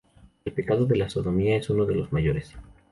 El 0.45 0.53
pecado 0.53 0.87
de 0.87 0.95
la 0.95 1.11
sodomía 1.11 1.57
es 1.57 1.69
uno 1.69 1.85
de 1.85 1.93
los 1.93 2.11
mayores". 2.11 2.55